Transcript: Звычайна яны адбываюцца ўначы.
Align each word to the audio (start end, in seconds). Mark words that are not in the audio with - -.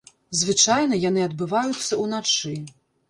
Звычайна 0.37 0.97
яны 1.09 1.21
адбываюцца 1.29 2.01
ўначы. 2.03 2.57